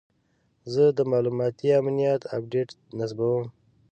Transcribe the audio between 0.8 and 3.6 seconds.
د معلوماتي امنیت اپډیټ نصبوم.